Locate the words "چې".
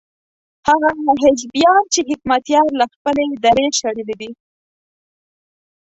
1.93-1.99